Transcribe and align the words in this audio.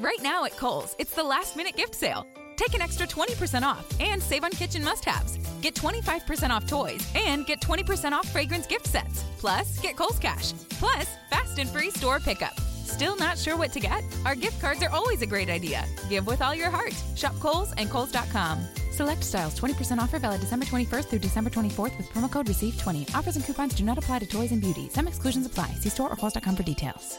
Right 0.00 0.20
now 0.22 0.44
at 0.44 0.56
Kohl's, 0.56 0.96
it's 0.98 1.14
the 1.14 1.22
last 1.22 1.56
minute 1.56 1.76
gift 1.76 1.94
sale. 1.94 2.26
Take 2.56 2.74
an 2.74 2.80
extra 2.82 3.06
20% 3.06 3.62
off 3.62 3.86
and 4.00 4.22
save 4.22 4.44
on 4.44 4.50
kitchen 4.50 4.84
must 4.84 5.04
haves. 5.04 5.38
Get 5.60 5.74
25% 5.74 6.50
off 6.50 6.66
toys 6.66 7.06
and 7.14 7.46
get 7.46 7.60
20% 7.60 8.12
off 8.12 8.28
fragrance 8.28 8.66
gift 8.66 8.86
sets. 8.86 9.24
Plus, 9.38 9.78
get 9.80 9.96
Kohl's 9.96 10.18
Cash. 10.18 10.52
Plus, 10.70 11.08
fast 11.30 11.58
and 11.58 11.68
free 11.68 11.90
store 11.90 12.20
pickup. 12.20 12.58
Still 12.84 13.16
not 13.16 13.38
sure 13.38 13.56
what 13.56 13.72
to 13.72 13.80
get? 13.80 14.04
Our 14.26 14.34
gift 14.34 14.60
cards 14.60 14.82
are 14.82 14.90
always 14.90 15.22
a 15.22 15.26
great 15.26 15.48
idea. 15.48 15.84
Give 16.08 16.26
with 16.26 16.42
all 16.42 16.54
your 16.54 16.70
heart. 16.70 16.94
Shop 17.16 17.34
Kohl's 17.40 17.72
and 17.72 17.90
Kohl's.com. 17.90 18.64
Select 18.92 19.24
styles 19.24 19.58
20% 19.58 19.98
offer 19.98 20.18
valid 20.18 20.40
December 20.40 20.66
21st 20.66 21.04
through 21.06 21.20
December 21.20 21.48
24th 21.48 21.96
with 21.96 22.08
promo 22.10 22.30
code 22.30 22.46
RECEIVE20. 22.46 23.14
Offers 23.14 23.36
and 23.36 23.44
coupons 23.44 23.74
do 23.74 23.84
not 23.84 23.98
apply 23.98 24.18
to 24.18 24.26
toys 24.26 24.52
and 24.52 24.60
beauty. 24.60 24.88
Some 24.90 25.08
exclusions 25.08 25.46
apply. 25.46 25.68
See 25.80 25.88
store 25.88 26.10
or 26.12 26.16
Kohl's.com 26.16 26.56
for 26.56 26.62
details. 26.62 27.18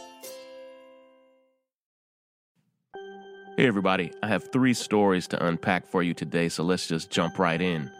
Hey, 3.55 3.67
everybody. 3.67 4.11
I 4.23 4.29
have 4.29 4.51
three 4.51 4.73
stories 4.73 5.27
to 5.27 5.45
unpack 5.45 5.85
for 5.85 6.01
you 6.01 6.15
today, 6.15 6.49
so 6.49 6.63
let's 6.63 6.87
just 6.87 7.11
jump 7.11 7.37
right 7.37 7.61
in. 7.61 7.91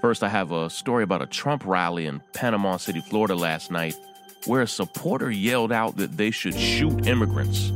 First, 0.00 0.22
I 0.22 0.30
have 0.30 0.52
a 0.52 0.70
story 0.70 1.04
about 1.04 1.20
a 1.20 1.26
Trump 1.26 1.66
rally 1.66 2.06
in 2.06 2.22
Panama 2.32 2.78
City, 2.78 3.02
Florida 3.02 3.34
last 3.34 3.70
night, 3.70 3.94
where 4.46 4.62
a 4.62 4.66
supporter 4.66 5.30
yelled 5.30 5.70
out 5.70 5.98
that 5.98 6.16
they 6.16 6.30
should 6.30 6.58
shoot 6.58 7.06
immigrants. 7.06 7.68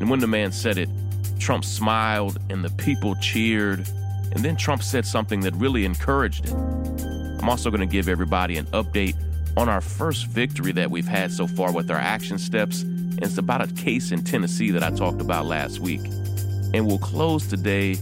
And 0.00 0.08
when 0.08 0.20
the 0.20 0.26
man 0.26 0.50
said 0.50 0.78
it, 0.78 0.88
Trump 1.38 1.66
smiled 1.66 2.38
and 2.48 2.64
the 2.64 2.70
people 2.82 3.16
cheered. 3.16 3.86
And 4.32 4.42
then 4.42 4.56
Trump 4.56 4.82
said 4.82 5.04
something 5.04 5.40
that 5.40 5.54
really 5.56 5.84
encouraged 5.84 6.46
it. 6.46 6.54
I'm 6.54 7.50
also 7.50 7.68
going 7.68 7.86
to 7.86 7.86
give 7.86 8.08
everybody 8.08 8.56
an 8.56 8.64
update 8.68 9.16
on 9.58 9.68
our 9.68 9.82
first 9.82 10.24
victory 10.24 10.72
that 10.72 10.90
we've 10.90 11.06
had 11.06 11.32
so 11.32 11.46
far 11.46 11.70
with 11.70 11.90
our 11.90 11.98
action 11.98 12.38
steps. 12.38 12.80
And 12.80 13.22
it's 13.22 13.36
about 13.36 13.60
a 13.60 13.66
case 13.74 14.10
in 14.10 14.24
Tennessee 14.24 14.70
that 14.70 14.82
I 14.82 14.90
talked 14.90 15.20
about 15.20 15.44
last 15.44 15.78
week. 15.78 16.00
And 16.74 16.86
we'll 16.86 16.98
close 16.98 17.46
today 17.46 17.96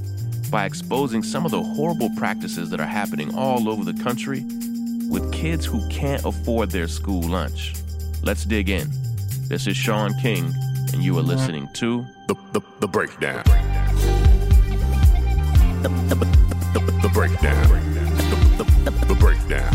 by 0.50 0.64
exposing 0.64 1.22
some 1.22 1.44
of 1.44 1.50
the 1.50 1.62
horrible 1.62 2.10
practices 2.16 2.70
that 2.70 2.80
are 2.80 2.86
happening 2.86 3.34
all 3.34 3.68
over 3.68 3.84
the 3.84 4.00
country 4.02 4.44
with 5.08 5.32
kids 5.32 5.66
who 5.66 5.86
can't 5.88 6.24
afford 6.24 6.70
their 6.70 6.86
school 6.86 7.22
lunch. 7.22 7.74
Let's 8.22 8.44
dig 8.44 8.68
in. 8.68 8.88
This 9.48 9.66
is 9.66 9.76
Shaun 9.76 10.14
King, 10.20 10.52
and 10.92 11.02
you 11.02 11.18
are 11.18 11.22
listening 11.22 11.68
to 11.74 12.06
The, 12.28 12.34
the, 12.52 12.60
the 12.78 12.86
breakdown. 12.86 13.42
The, 15.82 15.88
the, 15.88 16.14
the, 16.72 16.98
the 17.02 17.08
breakdown. 17.08 17.68
The, 17.68 18.64
the, 18.64 18.90
the, 18.90 19.06
the 19.06 19.14
breakdown. 19.14 19.74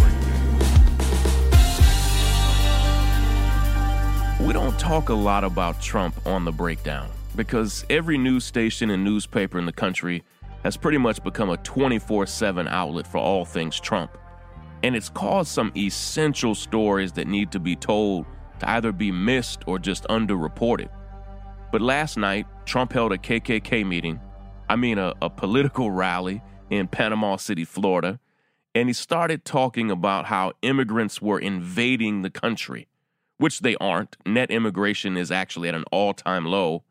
We 4.46 4.54
don't 4.54 4.80
talk 4.80 5.10
a 5.10 5.14
lot 5.14 5.44
about 5.44 5.82
Trump 5.82 6.16
on 6.26 6.46
the 6.46 6.52
breakdown 6.54 7.10
because 7.36 7.86
every 7.90 8.18
news 8.18 8.44
station 8.44 8.90
and 8.90 9.04
newspaper 9.04 9.60
in 9.60 9.66
the 9.66 9.74
country 9.74 10.24
has 10.64 10.78
pretty 10.78 10.98
much 10.98 11.24
become 11.24 11.50
a 11.50 11.58
24 11.58 12.26
7 12.26 12.68
outlet 12.68 13.06
for 13.06 13.20
all 13.20 13.46
things 13.46 13.80
Trump. 13.80 14.18
And 14.84 14.96
it's 14.96 15.10
caused 15.10 15.52
some 15.52 15.72
essential 15.76 16.56
stories 16.56 17.12
that 17.14 17.28
need 17.28 17.52
to 17.52 17.60
be 17.60 17.76
told 17.76 18.26
to 18.60 18.70
either 18.70 18.92
be 18.92 19.12
missed 19.12 19.64
or 19.68 19.80
just 19.80 20.04
underreported. 20.06 20.90
But 21.72 21.82
last 21.82 22.18
night, 22.18 22.46
Trump 22.66 22.94
held 22.94 23.12
a 23.12 23.18
KKK 23.18 23.86
meeting, 23.86 24.20
I 24.70 24.76
mean, 24.76 24.98
a, 24.98 25.14
a 25.22 25.30
political 25.30 25.92
rally 25.92 26.42
in 26.70 26.88
Panama 26.88 27.36
City, 27.36 27.66
Florida, 27.66 28.20
and 28.74 28.90
he 28.90 28.94
started 28.94 29.46
talking 29.46 29.92
about 29.92 30.26
how 30.26 30.54
immigrants 30.62 31.22
were 31.22 31.40
invading 31.40 32.22
the 32.22 32.30
country, 32.30 32.88
which 33.38 33.60
they 33.60 33.76
aren't. 33.78 34.18
Net 34.26 34.52
immigration 34.52 35.16
is 35.16 35.32
actually 35.32 35.70
at 35.70 35.76
an 35.76 35.86
all 35.92 36.14
time 36.14 36.46
low. 36.46 36.84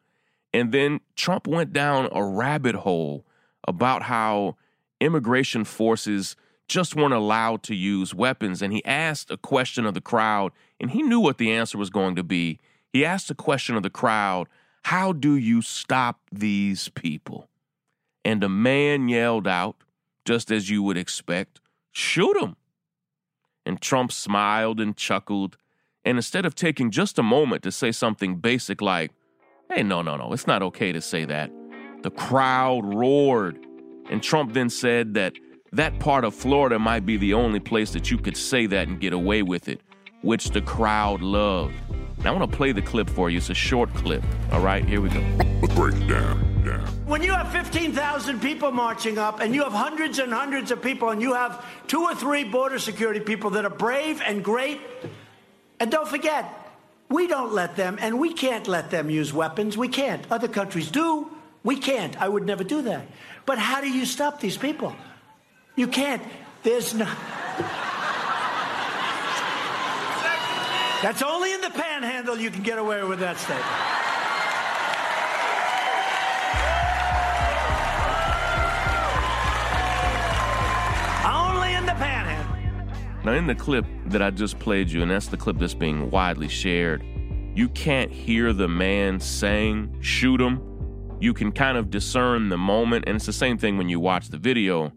And 0.55 0.70
then 0.70 1.00
Trump 1.16 1.48
went 1.48 1.72
down 1.72 2.08
a 2.12 2.24
rabbit 2.24 2.77
hole 2.77 3.27
about 3.66 4.02
how 4.02 4.56
immigration 5.00 5.64
forces 5.64 6.36
just 6.69 6.94
weren't 6.94 7.12
allowed 7.12 7.64
to 7.64 7.74
use 7.74 8.14
weapons. 8.14 8.62
And 8.62 8.73
he 8.73 8.83
asked 8.84 9.33
a 9.33 9.36
question 9.36 9.84
of 9.84 9.95
the 9.95 10.01
crowd, 10.01 10.52
and 10.80 10.92
he 10.92 11.02
knew 11.02 11.18
what 11.18 11.39
the 11.39 11.51
answer 11.51 11.77
was 11.77 11.90
going 11.90 12.14
to 12.14 12.23
be. 12.23 12.61
He 12.92 13.05
asked 13.05 13.30
a 13.33 13.34
question 13.34 13.74
of 13.74 13.83
the 13.83 13.90
crowd 13.90 14.46
How 14.84 15.12
do 15.12 15.34
you 15.34 15.61
stop 15.61 16.20
these 16.30 16.89
people? 16.90 17.48
And 18.24 18.45
a 18.45 18.48
man 18.48 19.08
yelled 19.08 19.48
out, 19.48 19.77
just 20.24 20.52
as 20.52 20.70
you 20.70 20.84
would 20.84 20.96
expect, 20.96 21.61
Shoot 21.90 22.39
them. 22.40 22.56
And 23.67 23.80
Trump 23.80 24.12
smiled 24.12 24.80
and 24.80 24.96
chuckled. 24.96 25.56
And 26.05 26.17
instead 26.17 26.46
of 26.46 26.55
taking 26.55 26.92
just 26.92 27.18
a 27.18 27.24
moment 27.24 27.64
to 27.64 27.73
say 27.73 27.90
something 27.90 28.36
basic 28.36 28.80
like, 28.80 29.11
Hey, 29.70 29.83
no, 29.83 30.02
no, 30.02 30.17
no, 30.17 30.33
it's 30.33 30.47
not 30.47 30.63
okay 30.63 30.92
to 30.92 31.01
say 31.01 31.25
that, 31.25 31.51
the 32.02 32.11
crowd 32.11 32.83
roared. 32.85 33.58
And 34.11 34.23
Trump 34.23 34.52
then 34.52 34.69
said 34.69 35.14
that 35.14 35.33
that 35.73 35.98
part 35.98 36.25
of 36.25 36.35
Florida 36.35 36.79
might 36.79 37.07
be 37.07 37.17
the 37.17 37.35
only 37.35 37.61
place 37.61 37.92
that 37.92 38.11
you 38.11 38.19
could 38.19 38.36
say 38.36 38.67
that 38.67 38.89
and 38.89 39.01
get 39.01 39.13
away 39.13 39.42
with 39.42 39.69
it, 39.69 39.80
which 40.23 40.51
the 40.51 40.61
crowd 40.61 41.23
loved. 41.23 41.74
Now, 42.19 42.33
I 42.33 42.36
want 42.39 42.51
to 42.51 42.57
play 42.57 42.73
the 42.73 42.83
clip 42.83 43.11
for 43.11 43.30
you. 43.30 43.39
It's 43.39 43.51
a 43.51 43.55
short 43.55 43.92
clip. 43.95 44.23
All 44.53 44.61
right, 44.61 44.85
here 44.85 45.01
we 45.01 45.08
go. 45.08 45.20
The 45.61 45.73
breakdown. 45.74 46.63
Down. 46.64 46.86
When 47.07 47.23
you 47.23 47.33
have 47.33 47.51
15,000 47.53 48.41
people 48.41 48.70
marching 48.70 49.19
up 49.19 49.41
and 49.41 49.55
you 49.55 49.64
have 49.64 49.73
hundreds 49.73 50.19
and 50.19 50.33
hundreds 50.33 50.70
of 50.70 50.80
people 50.80 51.11
and 51.11 51.20
you 51.20 51.35
have 51.35 51.63
two 51.86 52.03
or 52.03 52.14
three 52.14 52.45
border 52.45 52.79
security 52.79 53.20
people 53.20 53.51
that 53.51 53.67
are 53.67 53.70
brave 53.70 54.23
and 54.24 54.42
great, 54.42 54.80
and 55.80 55.91
don't 55.91 56.08
forget, 56.08 56.64
we 57.09 57.27
don't 57.27 57.53
let 57.53 57.77
them 57.77 57.98
and 58.01 58.19
we 58.19 58.33
can't 58.33 58.67
let 58.67 58.91
them 58.91 59.11
use 59.11 59.33
weapons. 59.33 59.77
We 59.77 59.89
can't. 59.89 60.25
Other 60.31 60.48
countries 60.48 60.91
do. 60.91 61.31
We 61.63 61.77
can't. 61.77 62.20
I 62.20 62.29
would 62.29 62.45
never 62.45 62.65
do 62.65 62.83
that. 62.83 63.07
But 63.47 63.59
how 63.59 63.81
do 63.81 63.89
you 63.89 64.05
stop 64.05 64.41
these 64.41 64.57
people? 64.57 64.95
You 65.77 65.89
can't. 65.89 66.23
There's 66.63 66.95
no. 66.95 67.05
That's 71.03 71.23
only 71.23 71.53
in 71.53 71.61
the 71.61 71.70
panhandle 71.70 72.39
you 72.39 72.51
can 72.51 72.63
get 72.63 72.79
away 72.79 73.05
with 73.05 73.21
that 73.21 73.36
statement. 73.39 74.04
Now, 83.24 83.33
in 83.33 83.46
the 83.46 83.55
clip 83.55 83.86
that 84.07 84.20
I 84.20 84.30
just 84.30 84.58
played 84.58 84.90
you, 84.90 85.01
and 85.01 85.11
that's 85.11 85.29
the 85.29 85.39
clip 85.39 85.58
that's 85.58 85.73
being 85.73 86.11
widely 86.11 86.48
shared, 86.48 87.02
you 87.55 87.70
can't 87.70 88.12
hear 88.12 88.52
the 88.52 88.68
man 88.68 89.18
saying, 89.18 89.96
shoot 90.01 90.42
him. 90.42 90.61
You 91.20 91.33
can 91.33 91.51
kind 91.51 91.79
of 91.79 91.89
discern 91.89 92.51
the 92.51 92.58
moment, 92.58 93.05
and 93.07 93.17
it's 93.17 93.24
the 93.24 93.33
same 93.33 93.57
thing 93.57 93.79
when 93.79 93.89
you 93.89 93.98
watch 93.98 94.29
the 94.29 94.36
video. 94.36 94.92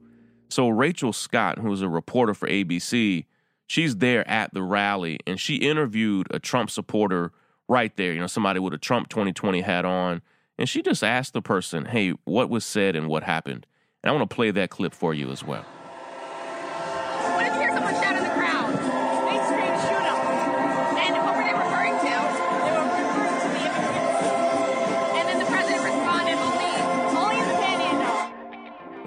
So, 0.50 0.68
Rachel 0.68 1.14
Scott, 1.14 1.60
who's 1.60 1.82
a 1.82 1.88
reporter 1.88 2.34
for 2.34 2.50
ABC, 2.50 3.26
she's 3.66 3.96
there 3.96 4.28
at 4.28 4.54
the 4.54 4.62
rally, 4.62 5.20
and 5.26 5.40
she 5.40 5.56
interviewed 5.56 6.28
a 6.30 6.40
Trump 6.40 6.70
supporter 6.70 7.32
right 7.70 7.96
there, 7.96 8.12
you 8.12 8.20
know, 8.20 8.28
somebody 8.28 8.60
with 8.60 8.74
a 8.74 8.78
Trump 8.78 9.08
2020 9.08 9.62
hat 9.62 9.86
on. 9.86 10.22
And 10.58 10.68
she 10.68 10.82
just 10.82 11.04
asked 11.04 11.32
the 11.32 11.42
person, 11.42 11.86
hey, 11.86 12.14
what 12.26 12.50
was 12.50 12.66
said 12.66 12.98
and 12.98 13.08
what 13.08 13.24
happened? 13.24 13.66
And 14.04 14.10
I 14.10 14.14
want 14.14 14.30
to 14.30 14.36
play 14.36 14.52
that 14.52 14.70
clip 14.70 14.94
for 14.94 15.14
you 15.14 15.32
as 15.32 15.46
well. 15.46 15.66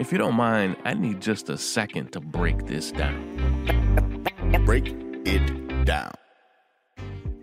If 0.01 0.13
you 0.13 0.17
don't 0.17 0.35
mind, 0.35 0.77
I 0.87 0.95
need 0.95 1.21
just 1.21 1.51
a 1.51 1.59
second 1.59 2.13
to 2.13 2.21
break 2.21 2.67
this 2.67 2.91
down. 2.91 4.25
Break 4.65 4.97
it 5.27 5.85
down. 5.85 6.15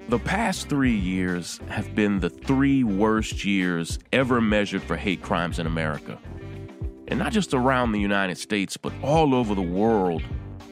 The 0.10 0.18
past 0.18 0.68
three 0.68 0.96
years 0.96 1.60
have 1.68 1.94
been 1.94 2.20
the 2.20 2.32
three 2.32 2.84
worst 2.84 3.46
years 3.46 4.00
ever 4.12 4.42
measured 4.42 4.82
for 4.82 4.98
hate 4.98 5.22
crimes 5.22 5.60
in 5.60 5.68
America. 5.68 6.18
And 7.08 7.20
not 7.20 7.32
just 7.32 7.54
around 7.54 7.92
the 7.92 8.00
United 8.00 8.40
States, 8.40 8.76
but 8.76 8.92
all 9.04 9.36
over 9.36 9.54
the 9.54 9.62
world, 9.62 10.24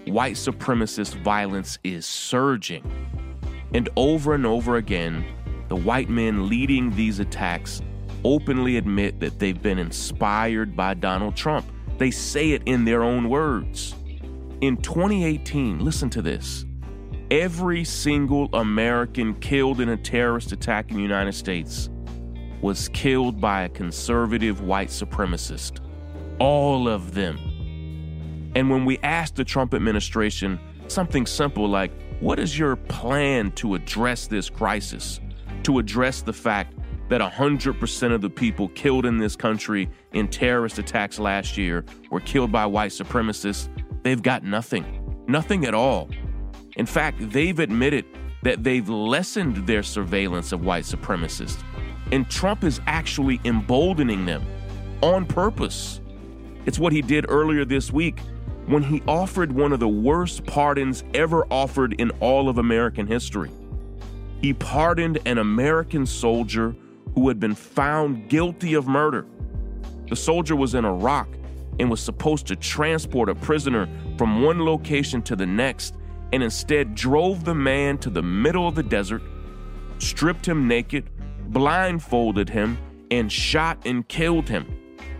white 0.07 0.37
supremacist 0.37 1.13
violence 1.21 1.77
is 1.83 2.07
surging. 2.07 2.83
And 3.75 3.89
over 3.95 4.33
and 4.33 4.47
over 4.47 4.77
again, 4.77 5.23
the 5.67 5.75
white 5.75 6.09
men 6.09 6.49
leading 6.49 6.95
these 6.95 7.19
attacks 7.19 7.83
openly 8.23 8.77
admit 8.77 9.19
that 9.19 9.37
they've 9.37 9.61
been 9.61 9.77
inspired 9.77 10.75
by 10.75 10.95
Donald 10.95 11.35
Trump. 11.35 11.63
They 11.97 12.11
say 12.11 12.51
it 12.51 12.63
in 12.65 12.85
their 12.85 13.03
own 13.03 13.29
words. 13.29 13.95
In 14.61 14.77
2018, 14.77 15.79
listen 15.83 16.09
to 16.11 16.21
this 16.21 16.65
every 17.31 17.83
single 17.83 18.49
American 18.53 19.33
killed 19.35 19.81
in 19.81 19.89
a 19.89 19.97
terrorist 19.97 20.51
attack 20.51 20.91
in 20.91 20.97
the 20.97 21.01
United 21.01 21.33
States 21.33 21.89
was 22.61 22.89
killed 22.89 23.41
by 23.41 23.63
a 23.63 23.69
conservative 23.69 24.61
white 24.61 24.89
supremacist. 24.89 25.79
All 26.39 26.87
of 26.87 27.13
them. 27.13 27.37
And 28.55 28.69
when 28.69 28.85
we 28.85 28.97
asked 28.99 29.35
the 29.35 29.43
Trump 29.43 29.73
administration 29.73 30.59
something 30.87 31.25
simple 31.25 31.67
like, 31.67 31.91
What 32.19 32.39
is 32.39 32.57
your 32.57 32.75
plan 32.75 33.51
to 33.53 33.75
address 33.75 34.27
this 34.27 34.49
crisis? 34.49 35.19
To 35.63 35.79
address 35.79 36.21
the 36.21 36.33
fact 36.33 36.74
that 37.09 37.21
100% 37.21 38.13
of 38.13 38.21
the 38.21 38.29
people 38.29 38.69
killed 38.69 39.05
in 39.05 39.17
this 39.17 39.35
country 39.35 39.89
in 40.13 40.27
terrorist 40.27 40.79
attacks 40.79 41.19
last 41.19 41.57
year 41.57 41.85
were 42.09 42.19
killed 42.19 42.51
by 42.51 42.65
white 42.65 42.91
supremacists, 42.91 43.69
they've 44.03 44.23
got 44.23 44.43
nothing. 44.43 45.23
Nothing 45.27 45.65
at 45.65 45.73
all. 45.73 46.09
In 46.77 46.85
fact, 46.85 47.29
they've 47.31 47.59
admitted 47.59 48.05
that 48.43 48.63
they've 48.63 48.87
lessened 48.87 49.67
their 49.67 49.83
surveillance 49.83 50.51
of 50.51 50.63
white 50.63 50.83
supremacists. 50.83 51.63
And 52.11 52.29
Trump 52.29 52.63
is 52.63 52.79
actually 52.85 53.39
emboldening 53.45 54.25
them 54.25 54.45
on 55.01 55.25
purpose. 55.25 56.01
It's 56.65 56.79
what 56.79 56.93
he 56.93 57.01
did 57.01 57.25
earlier 57.29 57.65
this 57.65 57.91
week 57.91 58.19
when 58.67 58.83
he 58.83 59.01
offered 59.07 59.51
one 59.51 59.71
of 59.73 59.79
the 59.79 59.87
worst 59.87 60.45
pardons 60.45 61.03
ever 61.13 61.45
offered 61.51 61.93
in 61.93 62.11
all 62.19 62.49
of 62.49 62.57
American 62.57 63.07
history. 63.07 63.51
He 64.41 64.53
pardoned 64.53 65.19
an 65.25 65.37
American 65.37 66.05
soldier 66.05 66.75
who 67.15 67.27
had 67.29 67.39
been 67.39 67.55
found 67.55 68.29
guilty 68.29 68.75
of 68.75 68.87
murder. 68.87 69.25
The 70.09 70.15
soldier 70.15 70.55
was 70.55 70.75
in 70.75 70.85
Iraq 70.85 71.27
and 71.79 71.89
was 71.89 71.99
supposed 71.99 72.45
to 72.47 72.55
transport 72.55 73.29
a 73.29 73.35
prisoner 73.35 73.89
from 74.17 74.41
one 74.41 74.63
location 74.63 75.21
to 75.23 75.35
the 75.35 75.45
next, 75.45 75.95
and 76.31 76.43
instead 76.43 76.93
drove 76.93 77.43
the 77.43 77.55
man 77.55 77.97
to 77.99 78.09
the 78.09 78.21
middle 78.21 78.67
of 78.67 78.75
the 78.75 78.83
desert, 78.83 79.21
stripped 79.97 80.47
him 80.47 80.67
naked, 80.67 81.09
blindfolded 81.47 82.49
him, 82.49 82.77
and 83.11 83.31
shot 83.31 83.79
and 83.85 84.07
killed 84.07 84.47
him. 84.47 84.65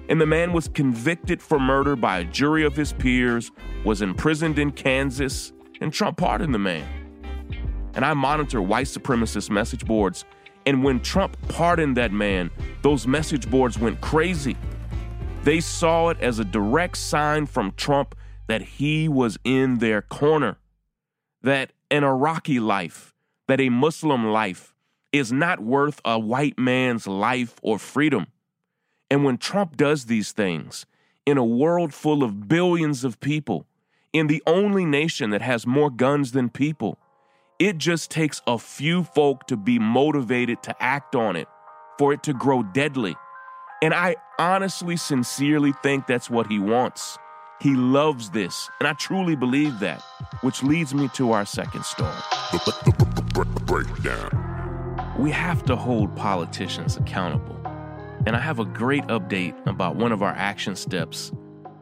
And 0.07 0.21
the 0.21 0.25
man 0.25 0.53
was 0.53 0.67
convicted 0.67 1.41
for 1.41 1.59
murder 1.59 1.95
by 1.95 2.19
a 2.19 2.23
jury 2.25 2.63
of 2.63 2.75
his 2.75 2.93
peers, 2.93 3.51
was 3.83 4.01
imprisoned 4.01 4.59
in 4.59 4.71
Kansas, 4.71 5.51
and 5.81 5.91
Trump 5.91 6.17
pardoned 6.17 6.53
the 6.53 6.59
man. 6.59 6.87
And 7.95 8.05
I 8.05 8.13
monitor 8.13 8.61
white 8.61 8.87
supremacist 8.87 9.49
message 9.49 9.85
boards, 9.85 10.25
and 10.65 10.83
when 10.83 10.99
Trump 10.99 11.37
pardoned 11.47 11.97
that 11.97 12.11
man, 12.11 12.49
those 12.81 13.05
message 13.05 13.49
boards 13.49 13.77
went 13.77 14.01
crazy. 14.01 14.57
They 15.43 15.59
saw 15.59 16.09
it 16.09 16.19
as 16.19 16.39
a 16.39 16.45
direct 16.45 16.97
sign 16.97 17.45
from 17.45 17.73
Trump 17.73 18.15
that 18.47 18.61
he 18.61 19.07
was 19.07 19.37
in 19.43 19.77
their 19.77 20.01
corner, 20.01 20.57
that 21.41 21.71
an 21.91 22.03
Iraqi 22.03 22.59
life, 22.59 23.13
that 23.47 23.61
a 23.61 23.69
Muslim 23.69 24.25
life 24.25 24.73
is 25.11 25.31
not 25.31 25.59
worth 25.59 26.01
a 26.03 26.17
white 26.19 26.57
man's 26.57 27.07
life 27.07 27.55
or 27.61 27.77
freedom. 27.77 28.27
And 29.09 29.23
when 29.23 29.37
Trump 29.37 29.77
does 29.77 30.05
these 30.05 30.31
things 30.31 30.85
in 31.25 31.37
a 31.37 31.45
world 31.45 31.93
full 31.93 32.23
of 32.23 32.47
billions 32.47 33.03
of 33.03 33.19
people, 33.19 33.67
in 34.13 34.27
the 34.27 34.41
only 34.47 34.85
nation 34.85 35.29
that 35.29 35.41
has 35.41 35.67
more 35.67 35.89
guns 35.89 36.31
than 36.31 36.49
people, 36.49 36.97
it 37.59 37.77
just 37.77 38.11
takes 38.11 38.41
a 38.47 38.57
few 38.57 39.03
folk 39.03 39.47
to 39.47 39.55
be 39.55 39.79
motivated 39.79 40.61
to 40.63 40.83
act 40.83 41.15
on 41.15 41.35
it 41.35 41.47
for 41.97 42.11
it 42.11 42.23
to 42.23 42.33
grow 42.33 42.63
deadly. 42.63 43.15
And 43.81 43.93
I 43.93 44.15
honestly, 44.37 44.97
sincerely 44.97 45.73
think 45.83 46.07
that's 46.07 46.29
what 46.29 46.47
he 46.47 46.59
wants. 46.59 47.17
He 47.61 47.73
loves 47.73 48.29
this, 48.31 48.69
and 48.79 48.87
I 48.87 48.93
truly 48.93 49.35
believe 49.35 49.79
that, 49.79 50.01
which 50.41 50.61
leads 50.61 50.93
me 50.93 51.07
to 51.13 51.31
our 51.31 51.45
second 51.45 51.85
story. 51.85 52.11
Breakdown. 53.65 55.15
We 55.17 55.31
have 55.31 55.63
to 55.65 55.77
hold 55.77 56.13
politicians 56.17 56.97
accountable. 56.97 57.55
And 58.25 58.35
I 58.35 58.39
have 58.39 58.59
a 58.59 58.65
great 58.65 59.03
update 59.03 59.55
about 59.67 59.95
one 59.95 60.11
of 60.11 60.21
our 60.21 60.33
action 60.33 60.75
steps 60.75 61.31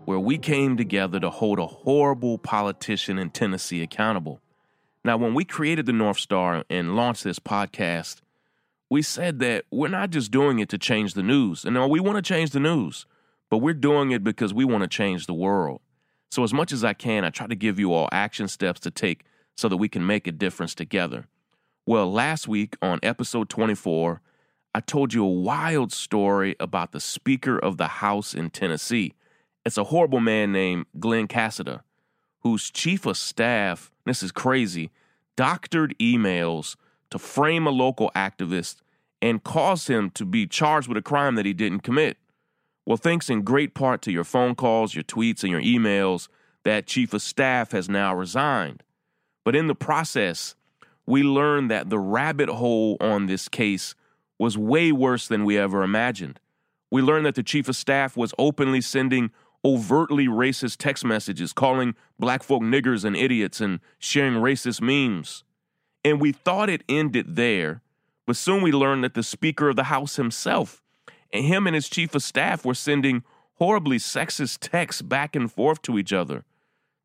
where 0.05 0.19
we 0.19 0.37
came 0.37 0.77
together 0.77 1.19
to 1.19 1.29
hold 1.29 1.57
a 1.57 1.65
horrible 1.65 2.37
politician 2.37 3.17
in 3.17 3.29
Tennessee 3.31 3.81
accountable. 3.81 4.42
Now, 5.05 5.17
when 5.17 5.33
we 5.33 5.43
created 5.43 5.85
the 5.85 5.93
North 5.93 6.17
Star 6.17 6.63
and 6.69 6.95
launched 6.95 7.25
this 7.25 7.39
podcast, 7.39 8.21
we 8.89 9.01
said 9.01 9.39
that 9.39 9.65
we're 9.69 9.89
not 9.89 10.11
just 10.11 10.31
doing 10.31 10.59
it 10.59 10.69
to 10.69 10.77
change 10.77 11.13
the 11.13 11.23
news. 11.23 11.65
And 11.65 11.77
we 11.89 11.99
want 11.99 12.15
to 12.15 12.21
change 12.21 12.51
the 12.51 12.59
news, 12.59 13.05
but 13.49 13.57
we're 13.57 13.73
doing 13.73 14.11
it 14.11 14.23
because 14.23 14.53
we 14.53 14.63
want 14.63 14.83
to 14.83 14.87
change 14.87 15.25
the 15.25 15.33
world. 15.33 15.81
So, 16.31 16.43
as 16.43 16.53
much 16.53 16.71
as 16.71 16.83
I 16.83 16.93
can, 16.93 17.25
I 17.25 17.29
try 17.29 17.47
to 17.47 17.55
give 17.55 17.79
you 17.79 17.93
all 17.93 18.07
action 18.11 18.47
steps 18.47 18.79
to 18.81 18.91
take 18.91 19.25
so 19.57 19.67
that 19.67 19.77
we 19.77 19.89
can 19.89 20.05
make 20.05 20.25
a 20.25 20.31
difference 20.31 20.73
together. 20.73 21.27
Well, 21.85 22.11
last 22.11 22.47
week 22.47 22.77
on 22.81 22.99
episode 23.03 23.49
24, 23.49 24.21
I 24.73 24.79
told 24.79 25.13
you 25.13 25.25
a 25.25 25.29
wild 25.29 25.91
story 25.91 26.55
about 26.59 26.93
the 26.93 26.99
Speaker 26.99 27.59
of 27.59 27.77
the 27.77 27.87
House 27.87 28.33
in 28.33 28.49
Tennessee. 28.49 29.13
It's 29.65 29.77
a 29.77 29.83
horrible 29.83 30.19
man 30.19 30.51
named 30.51 30.85
Glen 30.97 31.27
Casada, 31.27 31.81
whose 32.43 32.69
chief 32.69 33.05
of 33.05 33.17
staff, 33.17 33.91
this 34.05 34.21
is 34.21 34.31
crazy, 34.31 34.91
doctored 35.35 35.95
emails 35.99 36.75
to 37.09 37.17
frame 37.17 37.65
a 37.65 37.71
local 37.71 38.11
activist 38.15 38.77
and 39.21 39.43
cause 39.43 39.87
him 39.87 40.09
to 40.11 40.25
be 40.25 40.45
charged 40.45 40.87
with 40.87 40.97
a 40.97 41.01
crime 41.01 41.35
that 41.35 41.45
he 41.45 41.53
didn't 41.53 41.79
commit. 41.79 42.17
Well, 42.85 42.97
thanks 42.97 43.29
in 43.29 43.43
great 43.43 43.73
part 43.73 44.01
to 44.01 44.11
your 44.11 44.25
phone 44.25 44.55
calls, 44.55 44.93
your 44.93 45.05
tweets, 45.05 45.43
and 45.43 45.51
your 45.51 45.61
emails, 45.61 46.27
that 46.65 46.85
chief 46.85 47.13
of 47.13 47.21
staff 47.21 47.71
has 47.71 47.87
now 47.87 48.13
resigned. 48.13 48.83
But 49.45 49.55
in 49.55 49.67
the 49.67 49.75
process, 49.75 50.55
we 51.05 51.23
learned 51.23 51.71
that 51.71 51.89
the 51.89 51.99
rabbit 51.99 52.49
hole 52.49 52.97
on 52.99 53.25
this 53.25 53.47
case 53.47 53.95
was 54.37 54.57
way 54.57 54.91
worse 54.91 55.27
than 55.27 55.45
we 55.45 55.57
ever 55.57 55.83
imagined. 55.83 56.39
We 56.91 57.01
learned 57.01 57.25
that 57.25 57.35
the 57.35 57.43
chief 57.43 57.69
of 57.69 57.75
staff 57.75 58.17
was 58.17 58.33
openly 58.37 58.81
sending 58.81 59.31
overtly 59.65 60.27
racist 60.27 60.77
text 60.77 61.05
messages, 61.05 61.53
calling 61.53 61.95
black 62.19 62.43
folk 62.43 62.61
niggers 62.61 63.05
and 63.05 63.15
idiots, 63.15 63.61
and 63.61 63.79
sharing 63.99 64.33
racist 64.33 64.81
memes. 64.81 65.43
And 66.03 66.19
we 66.19 66.31
thought 66.31 66.69
it 66.69 66.83
ended 66.89 67.35
there, 67.35 67.81
but 68.25 68.35
soon 68.35 68.61
we 68.61 68.71
learned 68.71 69.03
that 69.03 69.13
the 69.13 69.23
Speaker 69.23 69.69
of 69.69 69.75
the 69.75 69.85
House 69.85 70.17
himself 70.17 70.81
and 71.31 71.45
him 71.45 71.65
and 71.65 71.75
his 71.75 71.89
chief 71.89 72.13
of 72.13 72.21
staff 72.21 72.63
were 72.63 72.75
sending 72.75 73.23
horribly 73.55 73.97
sexist 73.97 74.57
texts 74.59 75.01
back 75.01 75.35
and 75.35 75.51
forth 75.51 75.81
to 75.81 75.97
each 75.97 76.13
other. 76.13 76.43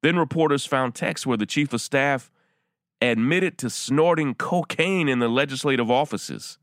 Then 0.02 0.16
reporters 0.16 0.66
found 0.66 0.94
texts 0.94 1.26
where 1.26 1.36
the 1.36 1.46
chief 1.46 1.72
of 1.72 1.80
staff 1.80 2.30
admitted 3.00 3.58
to 3.58 3.70
snorting 3.70 4.34
cocaine 4.34 5.08
in 5.08 5.18
the 5.18 5.28
legislative 5.28 5.90
offices. 5.90 6.58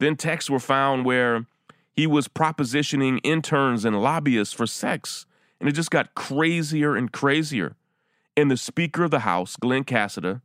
Then 0.00 0.16
texts 0.16 0.50
were 0.50 0.60
found 0.60 1.04
where 1.04 1.46
he 1.94 2.06
was 2.06 2.28
propositioning 2.28 3.20
interns 3.22 3.84
and 3.84 4.02
lobbyists 4.02 4.52
for 4.52 4.66
sex. 4.66 5.26
And 5.60 5.68
it 5.68 5.72
just 5.72 5.90
got 5.90 6.14
crazier 6.14 6.96
and 6.96 7.12
crazier. 7.12 7.76
And 8.36 8.50
the 8.50 8.56
Speaker 8.56 9.04
of 9.04 9.12
the 9.12 9.20
House, 9.20 9.56
Glen 9.56 9.84
Casada, 9.84 10.42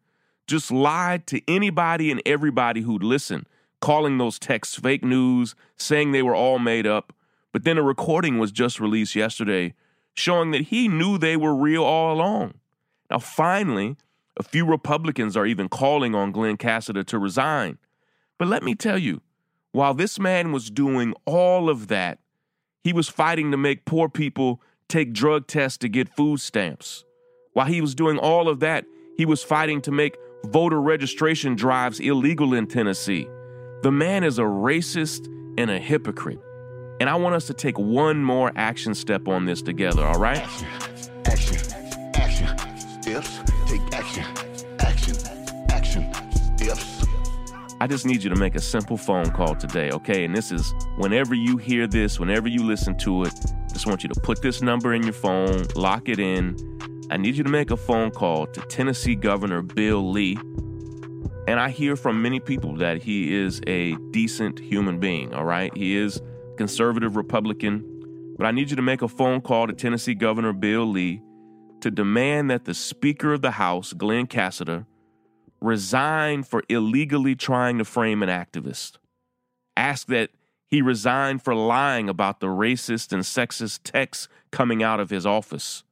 just 0.47 0.71
lied 0.71 1.25
to 1.27 1.41
anybody 1.47 2.11
and 2.11 2.21
everybody 2.25 2.81
who'd 2.81 3.03
listen, 3.03 3.47
calling 3.81 4.17
those 4.17 4.37
texts 4.39 4.75
fake 4.75 5.03
news, 5.03 5.55
saying 5.75 6.11
they 6.11 6.23
were 6.23 6.35
all 6.35 6.59
made 6.59 6.85
up. 6.85 7.13
But 7.51 7.63
then 7.63 7.77
a 7.77 7.83
recording 7.83 8.37
was 8.37 8.51
just 8.51 8.79
released 8.79 9.15
yesterday 9.15 9.73
showing 10.13 10.51
that 10.51 10.63
he 10.63 10.87
knew 10.87 11.17
they 11.17 11.37
were 11.37 11.55
real 11.55 11.83
all 11.83 12.13
along. 12.13 12.55
Now, 13.09 13.19
finally, 13.19 13.95
a 14.37 14.43
few 14.43 14.65
Republicans 14.65 15.35
are 15.35 15.45
even 15.45 15.69
calling 15.69 16.13
on 16.13 16.31
Glen 16.31 16.57
Casada 16.57 17.05
to 17.05 17.17
resign. 17.17 17.77
But 18.37 18.47
let 18.47 18.63
me 18.63 18.75
tell 18.75 18.97
you, 18.97 19.21
while 19.71 19.93
this 19.93 20.19
man 20.19 20.51
was 20.51 20.69
doing 20.69 21.13
all 21.25 21.69
of 21.69 21.87
that, 21.87 22.19
he 22.83 22.93
was 22.93 23.07
fighting 23.07 23.51
to 23.51 23.57
make 23.57 23.85
poor 23.85 24.09
people 24.09 24.61
take 24.87 25.13
drug 25.13 25.47
tests 25.47 25.77
to 25.79 25.89
get 25.89 26.09
food 26.09 26.39
stamps. 26.39 27.05
While 27.53 27.67
he 27.67 27.81
was 27.81 27.93
doing 27.93 28.17
all 28.17 28.49
of 28.49 28.59
that, 28.61 28.85
he 29.17 29.25
was 29.25 29.43
fighting 29.43 29.81
to 29.81 29.91
make 29.91 30.17
voter 30.45 30.81
registration 30.81 31.55
drives 31.55 31.99
illegal 31.99 32.53
in 32.53 32.67
Tennessee. 32.67 33.27
The 33.83 33.91
man 33.91 34.23
is 34.23 34.39
a 34.39 34.43
racist 34.43 35.27
and 35.57 35.69
a 35.69 35.77
hypocrite. 35.77 36.39
And 36.99 37.09
I 37.09 37.15
want 37.15 37.35
us 37.35 37.47
to 37.47 37.53
take 37.53 37.77
one 37.77 38.23
more 38.23 38.51
action 38.55 38.93
step 38.93 39.27
on 39.27 39.45
this 39.45 39.61
together, 39.61 40.05
all 40.05 40.19
right? 40.19 40.39
Action. 40.39 41.59
Action. 42.15 42.57
Steps. 43.01 43.39
Take 43.67 43.81
action. 43.93 44.23
Action. 44.23 44.48
I 47.81 47.87
just 47.87 48.05
need 48.05 48.21
you 48.21 48.29
to 48.29 48.35
make 48.35 48.55
a 48.55 48.61
simple 48.61 48.97
phone 48.97 49.31
call 49.31 49.55
today, 49.55 49.89
okay? 49.91 50.25
And 50.25 50.35
this 50.35 50.51
is 50.51 50.73
whenever 50.97 51.33
you 51.33 51.55
hear 51.55 51.87
this, 51.87 52.19
whenever 52.19 52.49
you 52.49 52.61
listen 52.61 52.97
to 52.99 53.23
it, 53.23 53.33
just 53.71 53.87
want 53.87 54.03
you 54.03 54.09
to 54.09 54.19
put 54.19 54.41
this 54.41 54.61
number 54.61 54.93
in 54.93 55.03
your 55.03 55.13
phone, 55.13 55.65
lock 55.75 56.09
it 56.09 56.19
in. 56.19 56.57
I 57.09 57.15
need 57.15 57.37
you 57.37 57.43
to 57.45 57.49
make 57.49 57.71
a 57.71 57.77
phone 57.77 58.11
call 58.11 58.47
to 58.47 58.59
Tennessee 58.61 59.15
Governor 59.15 59.61
Bill 59.61 60.11
Lee. 60.11 60.37
And 61.47 61.57
I 61.57 61.69
hear 61.69 61.95
from 61.95 62.21
many 62.21 62.41
people 62.41 62.75
that 62.75 63.01
he 63.01 63.33
is 63.33 63.61
a 63.65 63.95
decent 64.11 64.59
human 64.59 64.99
being, 64.99 65.33
all 65.33 65.45
right? 65.45 65.75
He 65.75 65.95
is 65.95 66.21
conservative 66.57 67.15
Republican. 67.15 67.85
But 68.37 68.45
I 68.45 68.51
need 68.51 68.69
you 68.69 68.75
to 68.75 68.81
make 68.81 69.01
a 69.01 69.07
phone 69.07 69.39
call 69.39 69.67
to 69.67 69.73
Tennessee 69.73 70.15
Governor 70.15 70.51
Bill 70.51 70.85
Lee 70.85 71.21
to 71.79 71.89
demand 71.89 72.51
that 72.51 72.65
the 72.65 72.73
Speaker 72.73 73.33
of 73.33 73.41
the 73.41 73.51
House, 73.51 73.93
Glen 73.93 74.27
Casada, 74.27 74.85
resign 75.61 76.43
for 76.43 76.63
illegally 76.69 77.35
trying 77.35 77.77
to 77.77 77.85
frame 77.85 78.23
an 78.23 78.29
activist. 78.29 78.93
Ask 79.75 80.07
that 80.07 80.31
he 80.67 80.81
resign 80.81 81.39
for 81.39 81.55
lying 81.55 82.09
about 82.09 82.39
the 82.39 82.47
racist 82.47 83.11
and 83.11 83.23
sexist 83.23 83.79
texts 83.83 84.27
coming 84.51 84.83
out 84.83 84.99
of 84.99 85.09
his 85.09 85.25
office. 85.25 85.83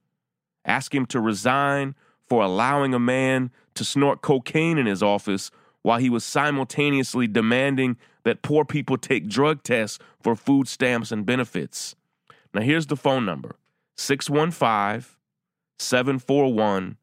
Ask 0.65 0.93
him 0.93 1.05
to 1.07 1.19
resign 1.19 1.95
for 2.27 2.43
allowing 2.43 2.93
a 2.93 3.00
man 3.00 3.51
to 3.75 3.83
snort 3.83 4.21
cocaine 4.21 4.77
in 4.77 4.86
his 4.86 5.01
office 5.01 5.50
while 5.81 6.00
he 6.00 6.09
was 6.09 6.24
simultaneously 6.24 7.27
demanding 7.27 7.97
that 8.24 8.41
poor 8.41 8.65
people 8.65 8.97
take 8.97 9.27
drug 9.27 9.63
tests 9.63 10.00
for 10.21 10.36
food 10.36 10.67
stamps 10.67 11.12
and 11.12 11.25
benefits. 11.25 11.95
Now, 12.53 12.62
here's 12.62 12.88
the 12.88 12.97
phone 12.97 13.25
number 13.25 13.55
615 13.95 15.15
741 15.79 16.97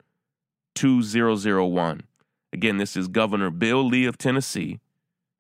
2001. 0.75 2.03
Again, 2.55 2.77
this 2.77 2.97
is 2.97 3.09
Governor 3.09 3.51
Bill 3.51 3.85
Lee 3.85 4.07
of 4.07 4.17
Tennessee. 4.17 4.79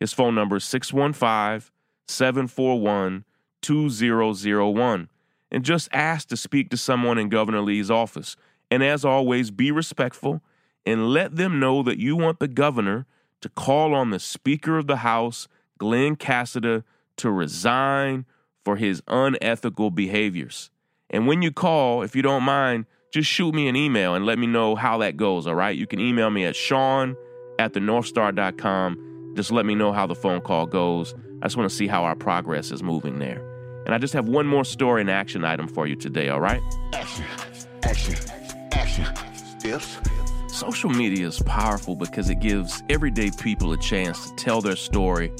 His 0.00 0.12
phone 0.12 0.34
number 0.34 0.56
is 0.56 0.64
615 0.64 1.70
741 2.08 3.24
2001. 3.62 5.08
And 5.52 5.64
just 5.64 5.88
ask 5.92 6.26
to 6.26 6.36
speak 6.36 6.70
to 6.70 6.76
someone 6.76 7.16
in 7.16 7.28
Governor 7.28 7.60
Lee's 7.60 7.88
office. 7.88 8.34
And 8.68 8.82
as 8.82 9.04
always, 9.04 9.52
be 9.52 9.70
respectful 9.70 10.42
and 10.84 11.10
let 11.10 11.36
them 11.36 11.60
know 11.60 11.84
that 11.84 11.98
you 11.98 12.16
want 12.16 12.40
the 12.40 12.48
governor 12.48 13.06
to 13.42 13.48
call 13.48 13.94
on 13.94 14.10
the 14.10 14.18
Speaker 14.18 14.76
of 14.76 14.88
the 14.88 14.96
House, 14.96 15.46
Glen 15.78 16.16
Casada, 16.16 16.82
to 17.18 17.30
resign 17.30 18.26
for 18.64 18.74
his 18.74 19.04
unethical 19.06 19.92
behaviors. 19.92 20.72
And 21.08 21.28
when 21.28 21.42
you 21.42 21.52
call, 21.52 22.02
if 22.02 22.16
you 22.16 22.22
don't 22.22 22.42
mind, 22.42 22.86
just 23.14 23.30
shoot 23.30 23.54
me 23.54 23.68
an 23.68 23.76
email 23.76 24.16
and 24.16 24.26
let 24.26 24.40
me 24.40 24.46
know 24.48 24.74
how 24.74 24.98
that 24.98 25.16
goes, 25.16 25.46
all 25.46 25.54
right? 25.54 25.78
You 25.78 25.86
can 25.86 26.00
email 26.00 26.30
me 26.30 26.44
at 26.46 26.56
shaun 26.56 27.16
at 27.60 27.72
thenorthstar.com. 27.72 29.34
Just 29.36 29.52
let 29.52 29.64
me 29.64 29.76
know 29.76 29.92
how 29.92 30.04
the 30.08 30.16
phone 30.16 30.40
call 30.40 30.66
goes. 30.66 31.14
I 31.40 31.46
just 31.46 31.56
want 31.56 31.70
to 31.70 31.76
see 31.76 31.86
how 31.86 32.02
our 32.02 32.16
progress 32.16 32.72
is 32.72 32.82
moving 32.82 33.20
there. 33.20 33.40
And 33.86 33.94
I 33.94 33.98
just 33.98 34.14
have 34.14 34.28
one 34.28 34.48
more 34.48 34.64
story 34.64 35.00
and 35.00 35.08
action 35.08 35.44
item 35.44 35.68
for 35.68 35.86
you 35.86 35.94
today, 35.94 36.28
all 36.28 36.40
right? 36.40 36.60
Action, 36.92 37.24
action, 37.84 38.16
action. 38.72 39.06
Steps. 39.60 39.96
Social 40.48 40.90
media 40.90 41.28
is 41.28 41.40
powerful 41.42 41.94
because 41.94 42.30
it 42.30 42.40
gives 42.40 42.82
everyday 42.88 43.30
people 43.30 43.72
a 43.72 43.78
chance 43.78 44.28
to 44.28 44.34
tell 44.34 44.60
their 44.60 44.74
story 44.74 45.32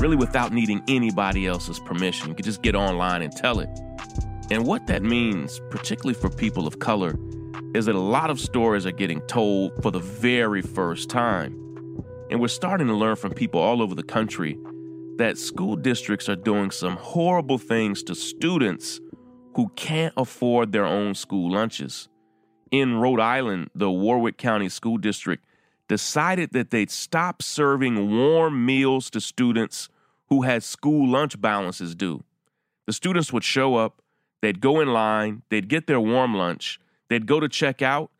really 0.00 0.16
without 0.16 0.52
needing 0.52 0.82
anybody 0.88 1.46
else's 1.46 1.78
permission. 1.78 2.30
You 2.30 2.34
can 2.34 2.44
just 2.44 2.62
get 2.62 2.74
online 2.74 3.22
and 3.22 3.30
tell 3.30 3.60
it. 3.60 3.68
And 4.50 4.66
what 4.66 4.88
that 4.88 5.02
means, 5.02 5.60
particularly 5.70 6.14
for 6.14 6.28
people 6.28 6.66
of 6.66 6.80
color, 6.80 7.16
is 7.72 7.86
that 7.86 7.94
a 7.94 8.00
lot 8.00 8.30
of 8.30 8.40
stories 8.40 8.84
are 8.84 8.90
getting 8.90 9.20
told 9.22 9.80
for 9.80 9.92
the 9.92 10.00
very 10.00 10.60
first 10.60 11.08
time. 11.08 11.56
And 12.30 12.40
we're 12.40 12.48
starting 12.48 12.88
to 12.88 12.94
learn 12.94 13.14
from 13.14 13.32
people 13.32 13.60
all 13.60 13.80
over 13.80 13.94
the 13.94 14.02
country 14.02 14.58
that 15.18 15.38
school 15.38 15.76
districts 15.76 16.28
are 16.28 16.36
doing 16.36 16.70
some 16.70 16.96
horrible 16.96 17.58
things 17.58 18.02
to 18.04 18.14
students 18.14 19.00
who 19.54 19.68
can't 19.76 20.14
afford 20.16 20.72
their 20.72 20.86
own 20.86 21.14
school 21.14 21.52
lunches. 21.52 22.08
In 22.70 22.96
Rhode 22.96 23.20
Island, 23.20 23.70
the 23.74 23.90
Warwick 23.90 24.36
County 24.36 24.68
School 24.68 24.96
District 24.96 25.44
decided 25.88 26.52
that 26.52 26.70
they'd 26.70 26.90
stop 26.90 27.42
serving 27.42 28.16
warm 28.16 28.64
meals 28.64 29.10
to 29.10 29.20
students 29.20 29.88
who 30.28 30.42
had 30.42 30.62
school 30.62 31.08
lunch 31.08 31.40
balances 31.40 31.94
due. 31.94 32.22
The 32.86 32.92
students 32.92 33.32
would 33.32 33.44
show 33.44 33.76
up, 33.76 34.00
they'd 34.42 34.60
go 34.60 34.80
in 34.80 34.92
line, 34.92 35.42
they'd 35.48 35.68
get 35.68 35.86
their 35.86 36.00
warm 36.00 36.34
lunch, 36.34 36.80
they'd 37.08 37.26
go 37.26 37.40
to 37.40 37.48
check 37.48 37.82
out, 37.82 38.10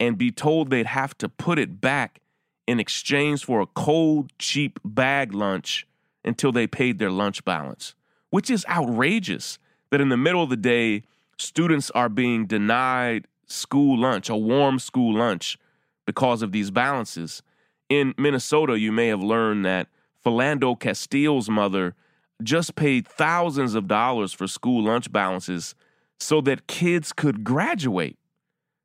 and 0.00 0.16
be 0.18 0.30
told 0.30 0.70
they'd 0.70 0.86
have 0.86 1.16
to 1.18 1.28
put 1.28 1.58
it 1.58 1.80
back 1.80 2.20
in 2.66 2.78
exchange 2.78 3.44
for 3.44 3.60
a 3.60 3.66
cold, 3.66 4.30
cheap 4.38 4.78
bag 4.84 5.32
lunch 5.32 5.86
until 6.24 6.52
they 6.52 6.66
paid 6.66 6.98
their 6.98 7.10
lunch 7.10 7.44
balance, 7.44 7.94
which 8.30 8.50
is 8.50 8.64
outrageous 8.68 9.58
that 9.90 10.00
in 10.00 10.10
the 10.10 10.16
middle 10.16 10.42
of 10.42 10.50
the 10.50 10.56
day, 10.56 11.02
students 11.38 11.90
are 11.92 12.08
being 12.08 12.46
denied 12.46 13.26
school 13.46 13.98
lunch, 13.98 14.28
a 14.28 14.36
warm 14.36 14.78
school 14.78 15.14
lunch, 15.14 15.58
because 16.04 16.42
of 16.42 16.52
these 16.52 16.70
balances. 16.70 17.42
In 17.88 18.14
Minnesota, 18.18 18.78
you 18.78 18.92
may 18.92 19.08
have 19.08 19.22
learned 19.22 19.64
that 19.64 19.88
Philando 20.24 20.78
Castile's 20.78 21.48
mother 21.48 21.94
just 22.42 22.74
paid 22.74 23.06
thousands 23.06 23.74
of 23.74 23.88
dollars 23.88 24.32
for 24.32 24.46
school 24.46 24.84
lunch 24.84 25.10
balances 25.10 25.74
so 26.20 26.40
that 26.42 26.66
kids 26.66 27.12
could 27.12 27.44
graduate. 27.44 28.16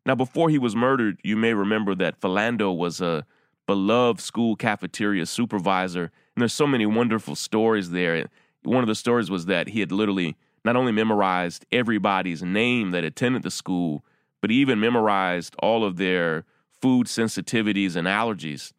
Now, 0.05 0.15
before 0.15 0.49
he 0.49 0.57
was 0.57 0.75
murdered, 0.75 1.19
you 1.23 1.35
may 1.35 1.53
remember 1.53 1.95
that 1.95 2.19
Philando 2.19 2.75
was 2.75 2.99
a 2.99 3.25
beloved 3.67 4.19
school 4.19 4.55
cafeteria 4.55 5.25
supervisor. 5.25 6.11
And 6.35 6.41
there's 6.41 6.53
so 6.53 6.67
many 6.67 6.85
wonderful 6.85 7.35
stories 7.35 7.91
there. 7.91 8.27
One 8.63 8.83
of 8.83 8.87
the 8.87 8.95
stories 8.95 9.29
was 9.29 9.45
that 9.45 9.69
he 9.69 9.79
had 9.79 9.91
literally 9.91 10.35
not 10.65 10.75
only 10.75 10.91
memorized 10.91 11.65
everybody's 11.71 12.43
name 12.43 12.91
that 12.91 13.03
attended 13.03 13.43
the 13.43 13.51
school, 13.51 14.03
but 14.41 14.49
he 14.49 14.57
even 14.57 14.79
memorized 14.79 15.55
all 15.59 15.85
of 15.85 15.97
their 15.97 16.45
food 16.81 17.07
sensitivities 17.07 17.95
and 17.95 18.07
allergies. 18.07 18.73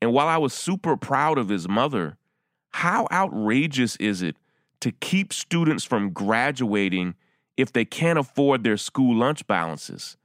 And 0.00 0.12
while 0.12 0.28
I 0.28 0.38
was 0.38 0.52
super 0.52 0.96
proud 0.96 1.38
of 1.38 1.48
his 1.48 1.68
mother, 1.68 2.16
how 2.72 3.06
outrageous 3.12 3.96
is 3.96 4.22
it 4.22 4.36
to 4.80 4.92
keep 4.92 5.32
students 5.32 5.84
from 5.84 6.10
graduating 6.10 7.14
if 7.56 7.72
they 7.72 7.84
can't 7.84 8.18
afford 8.18 8.64
their 8.64 8.76
school 8.76 9.16
lunch 9.16 9.46
balances? 9.46 10.16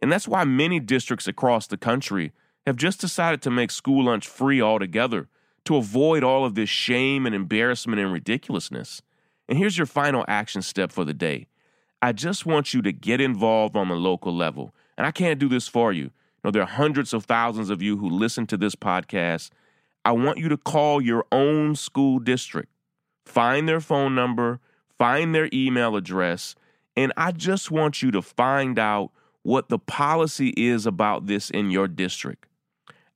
And 0.00 0.10
that's 0.10 0.28
why 0.28 0.44
many 0.44 0.80
districts 0.80 1.26
across 1.26 1.66
the 1.66 1.76
country 1.76 2.32
have 2.66 2.76
just 2.76 3.00
decided 3.00 3.42
to 3.42 3.50
make 3.50 3.70
school 3.70 4.04
lunch 4.04 4.26
free 4.26 4.60
altogether 4.60 5.28
to 5.64 5.76
avoid 5.76 6.22
all 6.22 6.44
of 6.44 6.54
this 6.54 6.68
shame 6.68 7.26
and 7.26 7.34
embarrassment 7.34 8.00
and 8.00 8.12
ridiculousness. 8.12 9.02
And 9.48 9.58
here's 9.58 9.78
your 9.78 9.86
final 9.86 10.24
action 10.28 10.62
step 10.62 10.92
for 10.92 11.04
the 11.04 11.14
day. 11.14 11.46
I 12.02 12.12
just 12.12 12.46
want 12.46 12.74
you 12.74 12.82
to 12.82 12.92
get 12.92 13.20
involved 13.20 13.76
on 13.76 13.88
the 13.88 13.96
local 13.96 14.34
level. 14.34 14.74
And 14.96 15.06
I 15.06 15.10
can't 15.10 15.40
do 15.40 15.48
this 15.48 15.66
for 15.66 15.92
you. 15.92 16.04
You 16.04 16.10
know, 16.44 16.50
there 16.50 16.62
are 16.62 16.66
hundreds 16.66 17.12
of 17.12 17.24
thousands 17.24 17.70
of 17.70 17.82
you 17.82 17.96
who 17.96 18.08
listen 18.08 18.46
to 18.48 18.56
this 18.56 18.74
podcast. 18.74 19.50
I 20.06 20.12
want 20.12 20.38
you 20.38 20.48
to 20.50 20.56
call 20.56 21.00
your 21.00 21.24
own 21.32 21.74
school 21.74 22.20
district, 22.20 22.68
find 23.24 23.68
their 23.68 23.80
phone 23.80 24.14
number, 24.14 24.60
find 24.96 25.34
their 25.34 25.48
email 25.52 25.96
address, 25.96 26.54
and 26.96 27.12
I 27.16 27.32
just 27.32 27.72
want 27.72 28.02
you 28.02 28.12
to 28.12 28.22
find 28.22 28.78
out 28.78 29.10
what 29.42 29.68
the 29.68 29.80
policy 29.80 30.50
is 30.56 30.86
about 30.86 31.26
this 31.26 31.50
in 31.50 31.72
your 31.72 31.88
district. 31.88 32.46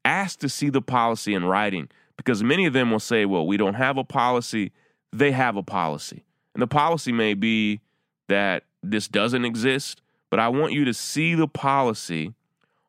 Ask 0.05 0.41
to 0.41 0.49
see 0.49 0.69
the 0.69 0.83
policy 0.83 1.33
in 1.33 1.45
writing 1.45 1.89
because 2.17 2.43
many 2.43 2.67
of 2.67 2.73
them 2.73 2.91
will 2.91 2.99
say, 2.99 3.25
well, 3.25 3.47
we 3.47 3.57
don't 3.57 3.75
have 3.75 3.97
a 3.97 4.03
policy. 4.03 4.73
They 5.13 5.31
have 5.31 5.57
a 5.57 5.63
policy. 5.63 6.25
And 6.55 6.63
the 6.63 6.67
policy 6.67 7.13
may 7.13 7.35
be 7.35 7.83
that 8.29 8.65
this 8.83 9.07
doesn't 9.07 9.45
exist, 9.45 10.03
but 10.29 10.41
I 10.41 10.49
want 10.49 10.73
you 10.73 10.85
to 10.87 10.93
see 10.93 11.37
the 11.37 11.47
policy 11.47 12.35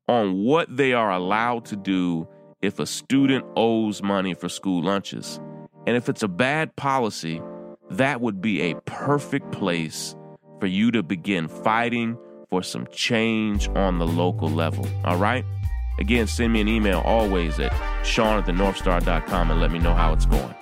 on 0.08 0.44
what 0.44 0.76
they 0.76 0.92
are 0.92 1.12
allowed 1.12 1.66
to 1.66 1.76
do 1.76 2.28
if 2.62 2.80
a 2.80 2.86
student 2.86 3.46
owes 3.56 4.02
money 4.04 4.34
for 4.34 4.50
school 4.50 4.84
lunches. 4.84 5.40
And 5.88 5.98
if 5.98 6.10
it's 6.10 6.24
a 6.24 6.28
bad 6.28 6.76
policy, 6.76 7.42
that 7.90 8.22
would 8.22 8.42
be 8.42 8.62
a 8.62 8.76
perfect 8.86 9.52
place 9.52 10.16
for 10.60 10.68
you 10.68 10.92
to 10.92 11.04
begin 11.04 11.48
fighting 11.48 12.18
for 12.50 12.62
some 12.62 12.88
change 12.92 13.68
on 13.70 13.98
the 13.98 14.08
local 14.08 14.50
level. 14.50 14.86
All 15.06 15.18
right? 15.18 15.44
Again, 16.00 16.28
send 16.28 16.54
me 16.54 16.62
an 16.62 16.68
email 16.68 17.02
always 17.06 17.60
at 17.60 17.74
shaun 18.06 18.40
at 18.40 18.46
thenorthstar.com 18.46 19.52
and 19.52 19.60
let 19.60 19.72
me 19.72 19.80
know 19.80 19.94
how 19.94 20.14
it's 20.14 20.26
going. 20.26 20.56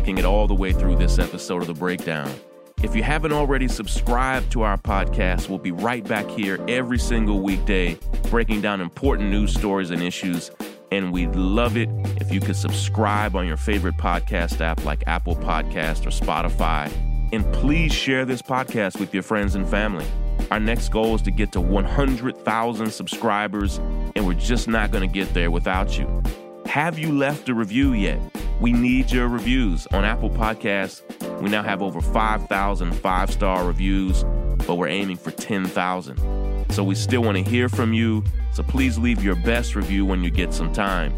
Making 0.00 0.16
it 0.16 0.24
all 0.24 0.46
the 0.46 0.54
way 0.54 0.72
through 0.72 0.96
this 0.96 1.18
episode 1.18 1.60
of 1.60 1.66
The 1.66 1.74
Breakdown. 1.74 2.34
If 2.82 2.96
you 2.96 3.02
haven't 3.02 3.32
already 3.32 3.68
subscribed 3.68 4.50
to 4.52 4.62
our 4.62 4.78
podcast, 4.78 5.50
we'll 5.50 5.58
be 5.58 5.72
right 5.72 6.02
back 6.02 6.26
here 6.26 6.58
every 6.68 6.98
single 6.98 7.42
weekday 7.42 7.98
breaking 8.30 8.62
down 8.62 8.80
important 8.80 9.28
news 9.28 9.52
stories 9.52 9.90
and 9.90 10.02
issues. 10.02 10.52
And 10.90 11.12
we'd 11.12 11.34
love 11.34 11.76
it 11.76 11.90
if 12.18 12.32
you 12.32 12.40
could 12.40 12.56
subscribe 12.56 13.36
on 13.36 13.46
your 13.46 13.58
favorite 13.58 13.98
podcast 13.98 14.62
app 14.62 14.86
like 14.86 15.04
Apple 15.06 15.36
Podcast 15.36 16.06
or 16.06 16.24
Spotify. 16.24 16.90
And 17.30 17.44
please 17.52 17.92
share 17.92 18.24
this 18.24 18.40
podcast 18.40 18.98
with 18.98 19.12
your 19.12 19.22
friends 19.22 19.54
and 19.54 19.68
family. 19.68 20.06
Our 20.50 20.60
next 20.60 20.88
goal 20.88 21.14
is 21.14 21.20
to 21.22 21.30
get 21.30 21.52
to 21.52 21.60
100,000 21.60 22.90
subscribers, 22.90 23.76
and 24.16 24.26
we're 24.26 24.32
just 24.32 24.66
not 24.66 24.92
going 24.92 25.06
to 25.06 25.14
get 25.14 25.34
there 25.34 25.50
without 25.50 25.98
you. 25.98 26.22
Have 26.66 26.98
you 26.98 27.12
left 27.12 27.48
a 27.48 27.54
review 27.54 27.92
yet? 27.92 28.20
We 28.60 28.72
need 28.72 29.10
your 29.10 29.28
reviews. 29.28 29.86
On 29.88 30.04
Apple 30.04 30.30
Podcasts, 30.30 31.02
we 31.40 31.50
now 31.50 31.62
have 31.62 31.82
over 31.82 32.00
5,000 32.00 32.92
five 32.92 33.30
star 33.30 33.66
reviews, 33.66 34.24
but 34.66 34.76
we're 34.76 34.88
aiming 34.88 35.16
for 35.16 35.30
10,000. 35.30 36.70
So 36.70 36.84
we 36.84 36.94
still 36.94 37.22
want 37.22 37.36
to 37.38 37.42
hear 37.42 37.68
from 37.68 37.92
you. 37.92 38.22
So 38.52 38.62
please 38.62 38.98
leave 38.98 39.24
your 39.24 39.34
best 39.36 39.74
review 39.74 40.04
when 40.04 40.22
you 40.22 40.30
get 40.30 40.52
some 40.54 40.72
time. 40.72 41.12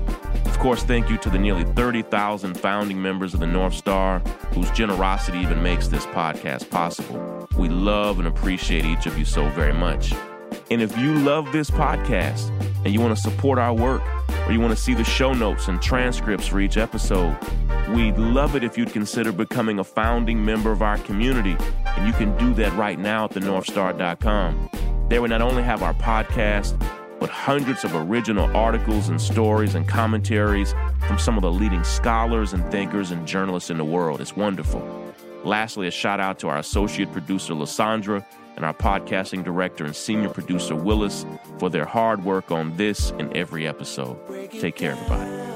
Of 0.46 0.58
course, 0.58 0.82
thank 0.84 1.10
you 1.10 1.18
to 1.18 1.30
the 1.30 1.38
nearly 1.38 1.64
30,000 1.64 2.54
founding 2.54 3.00
members 3.02 3.34
of 3.34 3.40
the 3.40 3.46
North 3.46 3.74
Star 3.74 4.20
whose 4.54 4.70
generosity 4.70 5.38
even 5.38 5.62
makes 5.62 5.88
this 5.88 6.06
podcast 6.06 6.70
possible. 6.70 7.48
We 7.56 7.68
love 7.68 8.18
and 8.18 8.28
appreciate 8.28 8.84
each 8.84 9.06
of 9.06 9.18
you 9.18 9.24
so 9.24 9.48
very 9.50 9.74
much. 9.74 10.14
And 10.70 10.80
if 10.80 10.96
you 10.96 11.14
love 11.18 11.52
this 11.52 11.70
podcast, 11.70 12.50
and 12.84 12.92
you 12.92 13.00
want 13.00 13.16
to 13.16 13.22
support 13.22 13.58
our 13.58 13.72
work, 13.72 14.02
or 14.46 14.52
you 14.52 14.60
want 14.60 14.76
to 14.76 14.82
see 14.82 14.94
the 14.94 15.04
show 15.04 15.32
notes 15.32 15.68
and 15.68 15.80
transcripts 15.80 16.46
for 16.46 16.60
each 16.60 16.76
episode, 16.76 17.36
we'd 17.90 18.18
love 18.18 18.56
it 18.56 18.64
if 18.64 18.76
you'd 18.76 18.92
consider 18.92 19.32
becoming 19.32 19.78
a 19.78 19.84
founding 19.84 20.44
member 20.44 20.72
of 20.72 20.82
our 20.82 20.98
community. 20.98 21.56
And 21.86 22.06
you 22.06 22.12
can 22.12 22.36
do 22.38 22.54
that 22.54 22.72
right 22.74 22.98
now 22.98 23.26
at 23.26 23.32
thenorthstar.com. 23.32 24.70
There 25.08 25.22
we 25.22 25.28
not 25.28 25.42
only 25.42 25.62
have 25.62 25.82
our 25.82 25.94
podcast, 25.94 26.78
but 27.20 27.30
hundreds 27.30 27.84
of 27.84 27.94
original 27.94 28.54
articles 28.56 29.08
and 29.08 29.20
stories 29.20 29.76
and 29.76 29.86
commentaries 29.86 30.74
from 31.06 31.18
some 31.18 31.36
of 31.36 31.42
the 31.42 31.52
leading 31.52 31.84
scholars 31.84 32.52
and 32.52 32.68
thinkers 32.72 33.12
and 33.12 33.26
journalists 33.28 33.70
in 33.70 33.78
the 33.78 33.84
world. 33.84 34.20
It's 34.20 34.34
wonderful. 34.34 34.82
Lastly, 35.44 35.86
a 35.86 35.90
shout 35.90 36.18
out 36.18 36.38
to 36.40 36.48
our 36.48 36.58
associate 36.58 37.12
producer, 37.12 37.54
Lysandra, 37.54 38.26
and 38.56 38.64
our 38.64 38.74
podcasting 38.74 39.44
director 39.44 39.84
and 39.84 39.96
senior 39.96 40.28
producer, 40.28 40.74
Willis, 40.74 41.24
for 41.58 41.70
their 41.70 41.86
hard 41.86 42.24
work 42.24 42.50
on 42.50 42.76
this 42.76 43.10
and 43.18 43.36
every 43.36 43.66
episode. 43.66 44.16
Take 44.50 44.76
care, 44.76 44.92
everybody. 44.92 45.52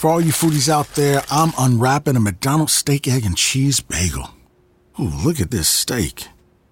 For 0.00 0.08
all 0.08 0.22
you 0.22 0.32
foodies 0.32 0.70
out 0.70 0.88
there, 0.94 1.22
I'm 1.30 1.52
unwrapping 1.58 2.16
a 2.16 2.20
McDonald's 2.20 2.72
steak, 2.72 3.06
egg, 3.06 3.26
and 3.26 3.36
cheese 3.36 3.80
bagel. 3.80 4.30
Ooh, 4.98 5.10
look 5.22 5.40
at 5.40 5.50
this 5.50 5.68
steak. 5.68 6.26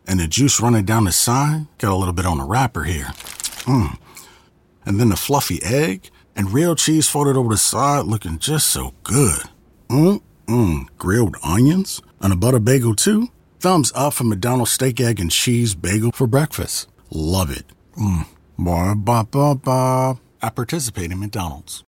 And 0.06 0.18
the 0.18 0.26
juice 0.26 0.62
running 0.62 0.87
down 0.87 1.04
the 1.04 1.12
side. 1.12 1.66
Got 1.76 1.92
a 1.92 1.94
little 1.94 2.14
bit 2.14 2.25
on 2.25 2.38
the 2.38 2.44
wrapper 2.44 2.84
here. 2.84 3.12
Mmm. 3.66 3.98
And 4.87 4.98
then 4.98 5.10
the 5.10 5.16
fluffy 5.16 5.62
egg 5.62 6.08
and 6.38 6.54
real 6.54 6.75
cheese 6.76 7.09
folded 7.09 7.37
over 7.37 7.50
the 7.50 7.59
side 7.59 8.07
looking 8.07 8.38
just 8.38 8.68
so 8.68 8.95
good. 9.02 9.42
Mmm, 9.88 10.23
mmm. 10.47 10.87
Grilled 10.97 11.37
onions 11.42 12.00
and 12.23 12.33
a 12.33 12.37
butter 12.37 12.61
bagel 12.61 12.95
too. 12.95 13.28
Thumbs 13.61 13.92
up 13.95 14.14
for 14.14 14.25
McDonald's 14.25 14.71
steak, 14.71 15.00
egg, 15.00 15.18
and 15.18 15.30
cheese 15.30 15.75
bagel 15.75 16.12
for 16.12 16.28
breakfast. 16.28 16.88
Love 17.11 17.50
it. 17.50 17.66
Mmm. 17.97 18.26
Ba 18.57 18.95
ba 18.95 19.25
ba 19.25 19.54
ba. 19.57 20.18
I 20.40 20.50
participate 20.50 21.11
in 21.11 21.18
McDonald's. 21.18 21.83